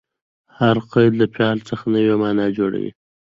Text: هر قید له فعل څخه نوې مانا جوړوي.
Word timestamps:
هر 0.59 0.77
قید 0.91 1.13
له 1.21 1.25
فعل 1.35 1.57
څخه 1.69 1.85
نوې 1.95 2.15
مانا 2.21 2.45
جوړوي. 2.57 2.91